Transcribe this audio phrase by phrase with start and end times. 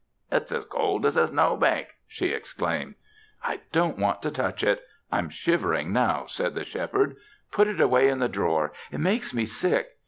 [0.31, 2.95] "It's as cold as a snow bank!" she exclaimed.
[3.43, 4.81] "I don't want to touch it!
[5.11, 7.17] I'm shivering now," said the Shepherd.
[7.51, 8.73] "Put it away in the drawer.
[8.91, 9.89] It makes me sick.